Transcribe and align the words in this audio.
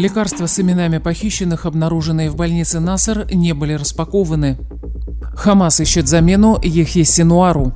Лекарства 0.00 0.46
с 0.46 0.58
именами 0.58 0.96
похищенных, 0.96 1.66
обнаруженные 1.66 2.30
в 2.30 2.36
больнице 2.36 2.80
Насер, 2.80 3.26
не 3.34 3.52
были 3.52 3.74
распакованы. 3.74 4.56
Хамас 5.34 5.78
ищет 5.78 6.08
замену 6.08 6.58
Ехе 6.62 7.04
Синуару. 7.04 7.74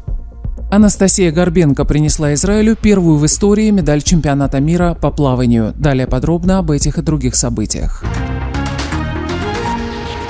Анастасия 0.70 1.30
Горбенко 1.30 1.84
принесла 1.84 2.32
Израилю 2.32 2.76
первую 2.76 3.18
в 3.18 3.26
истории 3.26 3.68
медаль 3.68 4.00
чемпионата 4.00 4.58
мира 4.58 4.96
по 4.98 5.10
плаванию. 5.10 5.74
Далее 5.76 6.06
подробно 6.06 6.60
об 6.60 6.70
этих 6.70 6.96
и 6.96 7.02
других 7.02 7.36
событиях. 7.36 8.02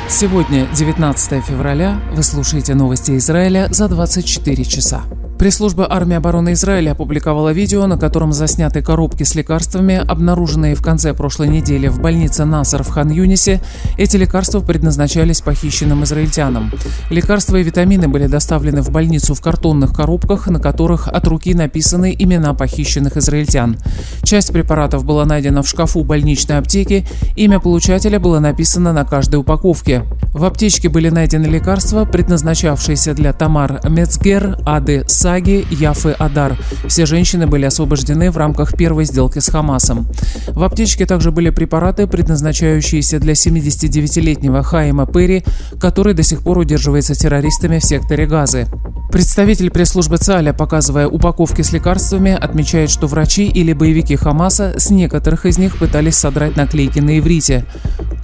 Сегодня, 0.09 0.67
19 0.75 1.45
февраля, 1.45 2.01
вы 2.13 2.25
слушаете 2.25 2.75
новости 2.75 3.17
Израиля 3.17 3.69
за 3.71 3.87
24 3.87 4.65
часа. 4.65 5.03
Пресс-служба 5.39 5.87
армии 5.91 6.17
обороны 6.17 6.53
Израиля 6.53 6.93
опубликовала 6.93 7.53
видео, 7.53 7.87
на 7.87 7.99
котором 7.99 8.33
засняты 8.33 8.83
коробки 8.83 9.25
с 9.25 9.35
лекарствами, 9.35 9.97
обнаруженные 9.97 10.77
в 10.77 10.83
конце 10.83 11.13
прошлой 11.13 11.49
недели 11.49 11.89
в 11.89 12.01
больнице 12.01 12.45
Насар 12.45 12.85
в 12.85 12.89
Хан-Юнисе. 12.89 13.61
Эти 13.99 14.17
лекарства 14.17 14.61
предназначались 14.61 15.41
похищенным 15.41 16.05
израильтянам. 16.05 16.73
Лекарства 17.11 17.57
и 17.57 17.65
витамины 17.65 18.07
были 18.07 18.27
доставлены 18.27 18.81
в 18.81 18.91
больницу 18.91 19.35
в 19.35 19.41
картонных 19.41 19.93
коробках, 19.93 20.47
на 20.47 20.61
которых 20.61 21.09
от 21.09 21.27
руки 21.27 21.53
написаны 21.53 22.15
имена 22.17 22.55
похищенных 22.55 23.17
израильтян. 23.17 23.77
Часть 24.23 24.53
препаратов 24.53 25.05
была 25.05 25.25
найдена 25.25 25.63
в 25.63 25.69
шкафу 25.69 26.05
больничной 26.05 26.59
аптеки, 26.59 27.07
имя 27.35 27.59
получателя 27.59 28.21
было 28.21 28.39
написано 28.39 28.93
на 28.93 29.05
каждой 29.05 29.37
упаковке. 29.37 30.05
В 30.33 30.45
аптечке 30.45 30.89
были 30.89 31.11
найдены 31.11 31.47
лекарства, 31.47 32.05
предназначавшиеся 32.05 33.15
для 33.15 33.33
Тамар 33.33 33.81
Мецгер, 33.89 34.59
Ады 34.67 35.05
Саги, 35.25 35.67
Яфы 35.71 36.11
Адар. 36.11 36.59
Все 36.87 37.07
женщины 37.07 37.47
были 37.47 37.65
освобождены 37.65 38.31
в 38.31 38.37
рамках 38.37 38.77
первой 38.77 39.07
сделки 39.07 39.39
с 39.39 39.49
Хамасом. 39.49 40.07
В 40.49 40.63
аптечке 40.63 41.07
также 41.07 41.31
были 41.31 41.49
препараты, 41.49 42.07
предназначающиеся 42.07 43.19
для 43.21 43.33
79-летнего 43.33 44.63
Хаима 44.63 45.07
Перри, 45.07 45.43
который 45.81 46.13
до 46.13 46.23
сих 46.23 46.43
пор 46.43 46.59
удерживается 46.59 47.15
террористами 47.15 47.79
в 47.79 47.85
секторе 47.87 48.27
Газы. 48.27 48.67
Представитель 49.11 49.71
пресс-службы 49.71 50.19
ЦАЛЯ, 50.19 50.53
показывая 50.53 51.09
упаковки 51.09 51.63
с 51.63 51.73
лекарствами, 51.73 52.33
отмечает, 52.33 52.91
что 52.91 53.07
врачи 53.07 53.47
или 53.47 53.73
боевики 53.73 54.17
Хамаса 54.17 54.75
с 54.77 54.91
некоторых 54.91 55.47
из 55.47 55.57
них 55.57 55.79
пытались 55.79 56.17
содрать 56.17 56.57
наклейки 56.57 56.99
на 56.99 57.19
иврите. 57.19 57.65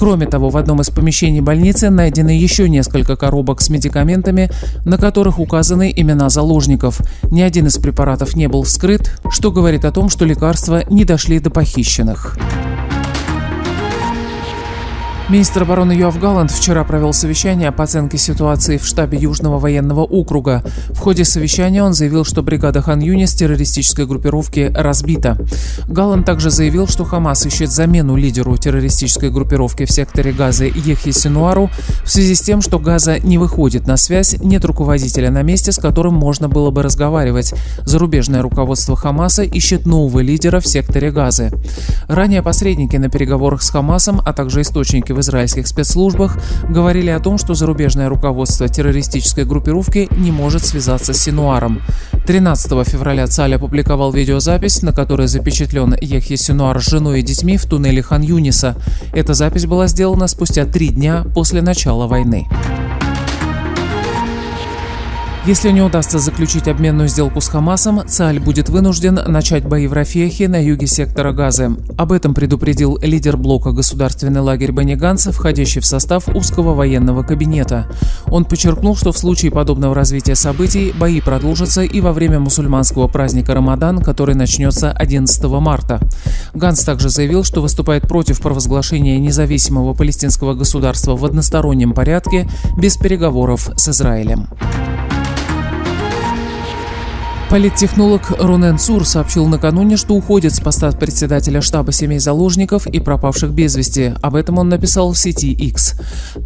Кроме 0.00 0.24
того, 0.24 0.48
в 0.48 0.56
одном 0.56 0.80
из 0.80 0.88
помещений 0.88 1.40
больницы 1.40 1.90
найдены 1.90 2.30
еще 2.30 2.70
несколько 2.70 3.16
коробок 3.16 3.60
с 3.60 3.68
медикаментами, 3.68 4.50
на 4.86 4.96
которых 4.96 5.38
указаны 5.38 5.92
имена 5.94 6.30
заложников. 6.30 7.02
Ни 7.30 7.42
один 7.42 7.66
из 7.66 7.76
препаратов 7.76 8.34
не 8.34 8.48
был 8.48 8.62
вскрыт, 8.62 9.20
что 9.30 9.52
говорит 9.52 9.84
о 9.84 9.92
том, 9.92 10.08
что 10.08 10.24
лекарства 10.24 10.84
не 10.88 11.04
дошли 11.04 11.38
до 11.38 11.50
похищенных. 11.50 12.38
Министр 15.30 15.62
обороны 15.62 15.92
Йоав 15.92 16.18
Галланд 16.18 16.50
вчера 16.50 16.82
провел 16.82 17.12
совещание 17.12 17.70
по 17.70 17.84
оценке 17.84 18.18
ситуации 18.18 18.78
в 18.78 18.84
штабе 18.84 19.16
Южного 19.16 19.60
военного 19.60 20.00
округа. 20.00 20.64
В 20.88 20.98
ходе 20.98 21.24
совещания 21.24 21.84
он 21.84 21.92
заявил, 21.94 22.24
что 22.24 22.42
бригада 22.42 22.82
Хан 22.82 22.98
Юнис 22.98 23.32
террористической 23.34 24.06
группировки 24.06 24.72
разбита. 24.74 25.38
Галланд 25.86 26.26
также 26.26 26.50
заявил, 26.50 26.88
что 26.88 27.04
Хамас 27.04 27.46
ищет 27.46 27.70
замену 27.70 28.16
лидеру 28.16 28.56
террористической 28.56 29.30
группировки 29.30 29.84
в 29.84 29.92
секторе 29.92 30.32
Газа 30.32 30.64
Ехи 30.64 31.12
Синуару 31.12 31.70
в 32.02 32.10
связи 32.10 32.34
с 32.34 32.40
тем, 32.40 32.60
что 32.60 32.80
Газа 32.80 33.20
не 33.20 33.38
выходит 33.38 33.86
на 33.86 33.96
связь, 33.96 34.34
нет 34.42 34.64
руководителя 34.64 35.30
на 35.30 35.42
месте, 35.42 35.70
с 35.70 35.76
которым 35.76 36.14
можно 36.14 36.48
было 36.48 36.72
бы 36.72 36.82
разговаривать. 36.82 37.54
Зарубежное 37.84 38.42
руководство 38.42 38.96
Хамаса 38.96 39.44
ищет 39.44 39.86
нового 39.86 40.18
лидера 40.18 40.58
в 40.58 40.66
секторе 40.66 41.12
Газы. 41.12 41.52
Ранее 42.08 42.42
посредники 42.42 42.96
на 42.96 43.08
переговорах 43.10 43.62
с 43.62 43.70
Хамасом, 43.70 44.20
а 44.26 44.32
также 44.32 44.62
источники 44.62 45.19
израильских 45.20 45.66
спецслужбах 45.66 46.36
говорили 46.68 47.10
о 47.10 47.20
том, 47.20 47.38
что 47.38 47.54
зарубежное 47.54 48.08
руководство 48.08 48.68
террористической 48.68 49.44
группировки 49.44 50.08
не 50.16 50.32
может 50.32 50.64
связаться 50.64 51.12
с 51.12 51.18
Синуаром. 51.18 51.82
13 52.26 52.86
февраля 52.86 53.26
Цаль 53.26 53.54
опубликовал 53.54 54.12
видеозапись, 54.12 54.82
на 54.82 54.92
которой 54.92 55.28
запечатлен 55.28 55.94
Ехья 56.00 56.36
Синуар 56.36 56.80
с 56.80 56.88
женой 56.88 57.20
и 57.20 57.22
детьми 57.22 57.56
в 57.56 57.64
туннеле 57.66 58.02
Хан 58.02 58.22
Юниса. 58.22 58.76
Эта 59.12 59.34
запись 59.34 59.66
была 59.66 59.86
сделана 59.86 60.26
спустя 60.26 60.64
три 60.64 60.88
дня 60.88 61.24
после 61.34 61.62
начала 61.62 62.06
войны. 62.06 62.46
Если 65.46 65.70
не 65.70 65.80
удастся 65.80 66.18
заключить 66.18 66.68
обменную 66.68 67.08
сделку 67.08 67.40
с 67.40 67.48
Хамасом, 67.48 68.06
Цаль 68.06 68.38
будет 68.38 68.68
вынужден 68.68 69.14
начать 69.14 69.64
бои 69.64 69.86
в 69.86 69.94
Рафехе 69.94 70.48
на 70.48 70.62
юге 70.62 70.86
сектора 70.86 71.32
Газы. 71.32 71.74
Об 71.96 72.12
этом 72.12 72.34
предупредил 72.34 72.98
лидер 73.00 73.38
блока 73.38 73.72
«Государственный 73.72 74.42
лагерь 74.42 74.72
Бенниганс», 74.72 75.28
входящий 75.28 75.80
в 75.80 75.86
состав 75.86 76.28
узкого 76.28 76.74
военного 76.74 77.22
кабинета. 77.22 77.86
Он 78.26 78.44
подчеркнул, 78.44 78.94
что 78.94 79.12
в 79.12 79.18
случае 79.18 79.50
подобного 79.50 79.94
развития 79.94 80.34
событий 80.34 80.92
бои 80.94 81.22
продолжатся 81.22 81.84
и 81.84 82.02
во 82.02 82.12
время 82.12 82.38
мусульманского 82.38 83.08
праздника 83.08 83.54
Рамадан, 83.54 84.02
который 84.02 84.34
начнется 84.34 84.92
11 84.92 85.42
марта. 85.44 86.00
Ганс 86.52 86.84
также 86.84 87.08
заявил, 87.08 87.44
что 87.44 87.62
выступает 87.62 88.06
против 88.06 88.42
провозглашения 88.42 89.18
независимого 89.18 89.94
палестинского 89.94 90.52
государства 90.52 91.16
в 91.16 91.24
одностороннем 91.24 91.94
порядке 91.94 92.46
без 92.76 92.98
переговоров 92.98 93.70
с 93.74 93.88
Израилем. 93.88 94.46
Политтехнолог 97.50 98.38
Рунен 98.38 98.78
Цур 98.78 99.04
сообщил 99.04 99.44
накануне, 99.48 99.96
что 99.96 100.14
уходит 100.14 100.54
с 100.54 100.60
поста 100.60 100.92
председателя 100.92 101.60
штаба 101.60 101.90
семей 101.90 102.20
заложников 102.20 102.86
и 102.86 103.00
пропавших 103.00 103.50
без 103.50 103.74
вести. 103.74 104.14
Об 104.22 104.36
этом 104.36 104.58
он 104.58 104.68
написал 104.68 105.12
в 105.12 105.18
сети 105.18 105.50
X. 105.50 105.94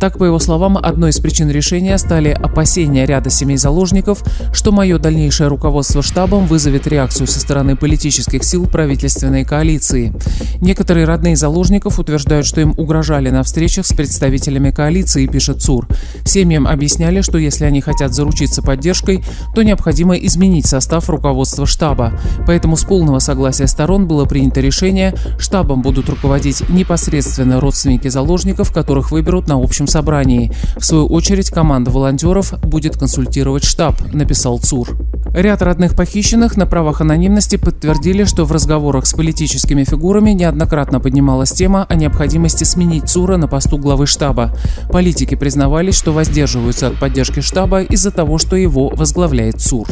Так, 0.00 0.16
по 0.16 0.25
его 0.25 0.38
словам, 0.38 0.78
одной 0.78 1.10
из 1.10 1.19
причин 1.19 1.50
решения 1.50 1.98
стали 1.98 2.31
опасения 2.31 3.04
ряда 3.04 3.28
семей 3.28 3.59
заложников, 3.59 4.22
что 4.54 4.72
мое 4.72 4.98
дальнейшее 4.98 5.48
руководство 5.48 6.03
штабом 6.03 6.47
вызовет 6.47 6.87
реакцию 6.87 7.26
со 7.26 7.38
стороны 7.38 7.76
политических 7.76 8.42
сил 8.42 8.66
правительственной 8.66 9.44
коалиции. 9.44 10.15
Некоторые 10.62 11.04
родные 11.04 11.36
заложников 11.36 11.98
утверждают, 11.98 12.47
что 12.47 12.62
им 12.62 12.72
угрожали 12.78 13.28
на 13.28 13.42
встречах 13.42 13.84
с 13.84 13.92
представителями 13.92 14.71
коалиции, 14.71 15.26
пишет 15.26 15.60
Цур. 15.60 15.86
Семьям 16.25 16.66
объясняли, 16.66 17.21
что 17.21 17.36
если 17.36 17.66
они 17.66 17.82
хотят 17.82 18.15
заручиться 18.15 18.62
поддержкой, 18.62 19.22
то 19.54 19.62
необходимо 19.62 20.15
изменить 20.15 20.65
состав 20.65 20.94
состав 20.94 21.10
руководства 21.10 21.66
штаба. 21.66 22.12
Поэтому 22.47 22.77
с 22.77 22.84
полного 22.84 23.19
согласия 23.19 23.66
сторон 23.66 24.06
было 24.06 24.27
принято 24.27 24.60
решение, 24.60 25.15
штабом 25.38 25.82
будут 25.82 26.09
руководить 26.09 26.69
непосредственно 26.69 27.59
родственники 27.59 28.06
заложников, 28.06 28.72
которых 28.72 29.10
выберут 29.10 29.49
на 29.49 29.56
общем 29.56 29.88
собрании. 29.88 30.53
В 30.77 30.84
свою 30.84 31.06
очередь 31.06 31.50
команда 31.50 31.91
волонтеров 31.91 32.54
будет 32.62 32.97
консультировать 32.97 33.65
штаб, 33.65 33.97
написал 34.12 34.59
ЦУР. 34.59 34.97
Ряд 35.34 35.62
родных 35.62 35.97
похищенных 35.97 36.56
на 36.56 36.65
правах 36.65 37.00
анонимности 37.00 37.56
подтвердили, 37.56 38.22
что 38.22 38.44
в 38.44 38.53
разговорах 38.53 39.06
с 39.06 39.15
политическими 39.15 39.83
фигурами 39.83 40.31
неоднократно 40.31 41.00
поднималась 41.00 41.50
тема 41.50 41.87
о 41.88 41.97
необходимости 41.97 42.62
сменить 42.62 43.09
ЦУРа 43.09 43.37
на 43.37 43.49
посту 43.49 43.78
главы 43.78 44.06
штаба. 44.06 44.56
Политики 44.93 45.34
признавались, 45.34 45.97
что 45.97 46.12
воздерживаются 46.12 46.87
от 46.87 47.00
поддержки 47.00 47.41
штаба 47.41 47.83
из-за 47.83 48.12
того, 48.12 48.38
что 48.38 48.54
его 48.54 48.91
возглавляет 48.91 49.60
ЦУР. 49.60 49.88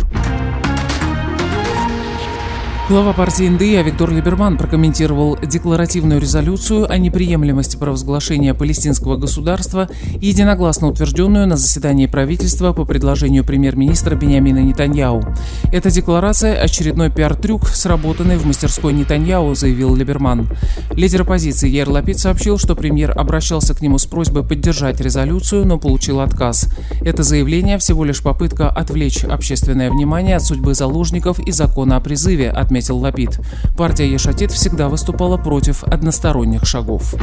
Глава 2.92 3.14
партии 3.14 3.48
НДИ 3.48 3.82
Виктор 3.84 4.10
Либерман 4.10 4.58
прокомментировал 4.58 5.38
декларативную 5.38 6.20
резолюцию 6.20 6.92
о 6.92 6.98
неприемлемости 6.98 7.78
провозглашения 7.78 8.53
палестинского 8.53 9.16
государства, 9.16 9.88
единогласно 10.16 10.88
утвержденную 10.88 11.47
на 11.47 11.56
заседании 11.56 12.04
правительства 12.04 12.75
по 12.75 12.84
предложению 12.84 13.44
премьер-министра 13.44 14.14
Бениамина 14.14 14.58
Нетаньяу. 14.58 15.25
Эта 15.72 15.91
декларация– 15.91 16.60
очередной 16.62 17.10
пиар-трюк, 17.10 17.66
сработанный 17.69 18.36
в 18.36 18.44
мастерской 18.44 18.92
Нетаньяу, 18.92 19.54
заявил 19.54 19.97
Либерман. 19.97 20.50
Лидер 20.91 21.22
оппозиции 21.22 21.71
Яр 21.71 21.89
Лапид 21.89 22.18
сообщил, 22.18 22.59
что 22.59 22.77
премьер 22.77 23.18
обращался 23.18 23.74
к 23.74 23.80
нему 23.80 23.97
с 23.97 24.04
просьбой 24.04 24.44
поддержать 24.44 25.00
резолюцию, 25.00 25.65
но 25.65 25.78
получил 25.78 26.21
отказ. 26.21 26.68
Это 27.00 27.22
заявление 27.22 27.78
всего 27.78 28.04
лишь 28.04 28.22
попытка 28.22 28.68
отвлечь 28.68 29.24
общественное 29.24 29.91
внимание 29.91 30.36
от 30.36 30.44
судьбы 30.44 30.74
заложников 30.74 31.39
и 31.39 31.53
закона 31.53 31.97
о 31.97 32.00
призыве, 32.00 32.50
отметил 32.50 32.81
отметил 32.82 32.98
Лапид. 32.98 33.38
Партия 33.76 34.10
Ешатит 34.10 34.50
всегда 34.50 34.88
выступала 34.88 35.36
против 35.36 35.84
односторонних 35.84 36.66
шагов. 36.66 37.14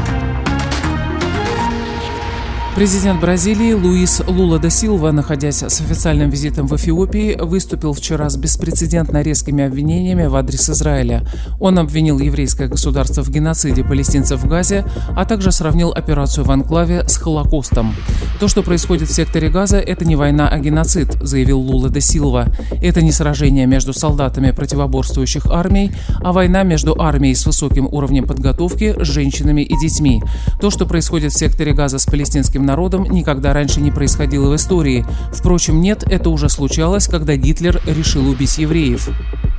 Президент 2.79 3.19
Бразилии 3.19 3.73
Луис 3.73 4.21
Лула 4.25 4.57
да 4.57 4.69
Силва, 4.69 5.11
находясь 5.11 5.63
с 5.63 5.81
официальным 5.81 6.29
визитом 6.29 6.65
в 6.65 6.73
Эфиопии, 6.77 7.35
выступил 7.37 7.91
вчера 7.91 8.29
с 8.29 8.37
беспрецедентно 8.37 9.21
резкими 9.21 9.65
обвинениями 9.65 10.27
в 10.27 10.35
адрес 10.37 10.69
Израиля. 10.69 11.27
Он 11.59 11.77
обвинил 11.77 12.19
еврейское 12.19 12.69
государство 12.69 13.21
в 13.21 13.29
геноциде 13.29 13.83
палестинцев 13.83 14.41
в 14.41 14.47
Газе, 14.47 14.85
а 15.09 15.25
также 15.25 15.51
сравнил 15.51 15.91
операцию 15.91 16.45
в 16.45 16.51
Анклаве 16.51 17.03
с 17.05 17.17
Холокостом. 17.17 17.93
То, 18.39 18.47
что 18.47 18.63
происходит 18.63 19.09
в 19.09 19.13
секторе 19.13 19.49
Газа, 19.49 19.77
это 19.77 20.05
не 20.05 20.15
война, 20.15 20.47
а 20.47 20.57
геноцид, 20.57 21.17
заявил 21.19 21.59
Лула 21.59 21.89
да 21.89 21.99
Силва. 21.99 22.47
Это 22.81 23.01
не 23.01 23.11
сражение 23.11 23.65
между 23.65 23.91
солдатами 23.91 24.51
противоборствующих 24.51 25.47
армий, 25.47 25.91
а 26.23 26.31
война 26.31 26.63
между 26.63 26.95
армией 26.97 27.35
с 27.35 27.45
высоким 27.45 27.87
уровнем 27.87 28.25
подготовки, 28.25 28.95
женщинами 28.99 29.63
и 29.63 29.77
детьми. 29.77 30.23
То, 30.61 30.69
что 30.69 30.85
происходит 30.85 31.33
в 31.33 31.37
секторе 31.37 31.73
Газа 31.73 31.99
с 31.99 32.05
палестинским 32.05 32.68
народом 32.69 33.03
никогда 33.03 33.53
раньше 33.53 33.81
не 33.81 33.91
происходило 33.91 34.49
в 34.51 34.55
истории. 34.55 35.05
Впрочем, 35.33 35.81
нет, 35.81 36.03
это 36.07 36.29
уже 36.29 36.49
случалось, 36.49 37.07
когда 37.07 37.35
Гитлер 37.35 37.81
решил 37.85 38.29
убить 38.29 38.59
евреев. 38.59 39.09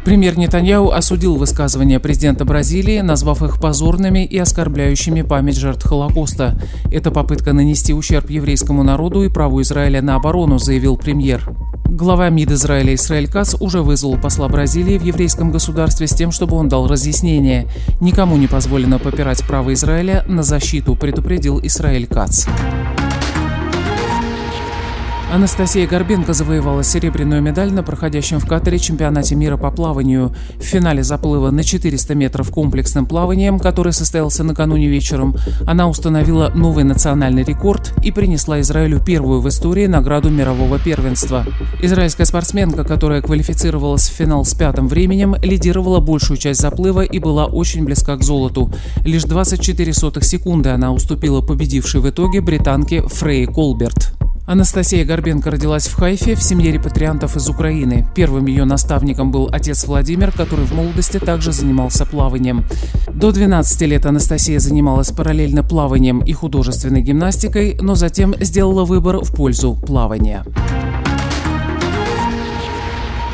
Премьер 0.05 0.39
Нетаньяу 0.39 0.91
осудил 0.91 1.37
высказывания 1.37 2.01
президента 2.01 2.45
Бразилии, 2.45 3.01
назвав 3.01 3.43
их 3.43 3.61
позорными 3.61 4.25
и 4.25 4.39
оскорбляющими 4.39 5.23
память 5.23 5.59
жертв 5.59 5.87
Холокоста. 5.87 6.59
Это 6.91 7.11
попытка 7.11 7.53
нанести 7.53 7.93
ущерб 7.93 8.31
еврейскому 8.31 8.83
народу 8.83 9.25
и 9.25 9.29
праву 9.29 9.61
Израиля 9.61 10.01
на 10.01 10.15
оборону, 10.15 10.59
заявил 10.59 10.97
премьер. 10.97 11.51
Глава 11.85 12.31
МИД 12.31 12.53
Израиля 12.53 12.95
Исраэль 12.95 13.29
Кац 13.29 13.57
уже 13.61 13.83
вызвал 13.83 14.17
посла 14.17 14.49
Бразилии 14.49 14.97
в 14.97 15.03
еврейском 15.03 15.51
государстве 15.51 16.07
с 16.07 16.15
тем, 16.15 16.31
чтобы 16.31 16.57
он 16.57 16.69
дал 16.69 16.87
разъяснение. 16.87 17.67
Никому 18.01 18.37
не 18.37 18.47
позволено 18.47 18.99
попирать 18.99 19.45
право 19.45 19.75
Израиля 19.75 20.25
на 20.27 20.43
защиту, 20.43 20.95
предупредил 20.95 21.61
Исраэль 21.61 22.07
Кац. 22.07 22.47
Анастасия 25.32 25.87
Горбенко 25.87 26.32
завоевала 26.32 26.82
серебряную 26.82 27.41
медаль 27.41 27.73
на 27.73 27.85
проходящем 27.85 28.41
в 28.41 28.49
Катаре 28.49 28.81
чемпионате 28.81 29.37
мира 29.37 29.56
по 29.56 29.71
плаванию. 29.71 30.35
В 30.56 30.62
финале 30.62 31.05
заплыва 31.05 31.53
на 31.53 31.62
400 31.62 32.17
метров 32.17 32.50
комплексным 32.50 33.06
плаванием, 33.06 33.61
который 33.61 33.93
состоялся 33.93 34.43
накануне 34.43 34.88
вечером, 34.88 35.37
она 35.69 35.88
установила 35.88 36.50
новый 36.53 36.82
национальный 36.82 37.44
рекорд 37.44 37.94
и 38.03 38.11
принесла 38.11 38.61
Израилю 38.61 38.99
первую 38.99 39.41
в 39.41 39.49
истории 39.49 39.87
награду 39.87 40.31
мирового 40.31 40.81
первенства. 40.81 41.47
Израильская 41.81 42.25
спортсменка, 42.25 42.83
которая 42.83 43.23
квалифицировалась 43.23 44.09
в 44.09 44.12
финал 44.12 44.44
с 44.44 44.53
пятым 44.55 44.88
временем, 44.88 45.37
лидировала 45.41 46.00
большую 46.00 46.38
часть 46.38 46.61
заплыва 46.61 47.05
и 47.05 47.21
была 47.21 47.47
очень 47.47 47.85
близка 47.85 48.17
к 48.17 48.25
золоту. 48.25 48.73
Лишь 49.05 49.23
24 49.23 49.93
сотых 49.93 50.25
секунды 50.25 50.71
она 50.71 50.93
уступила 50.93 51.41
победившей 51.41 52.00
в 52.00 52.11
итоге 52.11 52.41
британке 52.41 53.03
Фрей 53.03 53.47
Колберт. 53.47 54.20
Анастасия 54.50 55.05
Горбенко 55.05 55.52
родилась 55.52 55.87
в 55.87 55.94
Хайфе 55.94 56.35
в 56.35 56.43
семье 56.43 56.73
репатриантов 56.73 57.37
из 57.37 57.49
Украины. 57.49 58.05
Первым 58.17 58.47
ее 58.47 58.64
наставником 58.64 59.31
был 59.31 59.49
отец 59.52 59.85
Владимир, 59.85 60.32
который 60.32 60.64
в 60.64 60.73
молодости 60.75 61.20
также 61.20 61.52
занимался 61.52 62.05
плаванием. 62.05 62.64
До 63.14 63.31
12 63.31 63.82
лет 63.82 64.06
Анастасия 64.06 64.58
занималась 64.58 65.12
параллельно 65.12 65.62
плаванием 65.62 66.19
и 66.19 66.32
художественной 66.32 67.00
гимнастикой, 67.00 67.79
но 67.81 67.94
затем 67.94 68.35
сделала 68.41 68.85
выбор 68.85 69.19
в 69.19 69.32
пользу 69.32 69.76
плавания. 69.76 70.43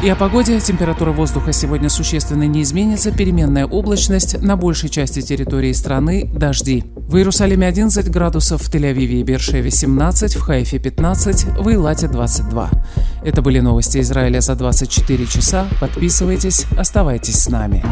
И 0.06 0.08
о 0.08 0.14
погоде. 0.14 0.61
Температура 0.61 1.11
воздуха 1.11 1.53
сегодня 1.53 1.88
существенно 1.88 2.44
не 2.44 2.62
изменится. 2.62 3.11
Переменная 3.11 3.67
облачность. 3.67 4.41
На 4.41 4.56
большей 4.56 4.88
части 4.88 5.20
территории 5.20 5.73
страны 5.73 6.31
дожди. 6.32 6.85
В 6.94 7.17
Иерусалиме 7.17 7.67
11 7.67 8.08
градусов, 8.08 8.62
в 8.62 8.73
Тель-Авиве 8.73 9.19
и 9.19 9.25
Бершеве 9.25 9.73
17, 9.73 10.37
в 10.37 10.43
Хайфе 10.43 10.79
15, 10.79 11.58
в 11.58 11.69
Илате 11.75 12.06
22. 12.06 12.70
Это 13.25 13.43
были 13.43 13.58
новости 13.58 13.99
Израиля 13.99 14.41
за 14.41 14.55
24 14.55 15.26
часа. 15.26 15.67
Подписывайтесь, 15.81 16.67
оставайтесь 16.79 17.41
с 17.41 17.49
нами. 17.49 17.82